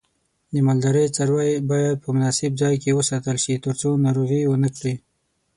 [0.53, 4.93] د مالدارۍ څاروی باید په مناسب ځای کې وساتل شي ترڅو ناروغي ونه کړي.